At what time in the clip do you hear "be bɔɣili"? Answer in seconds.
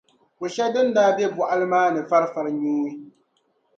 1.15-1.65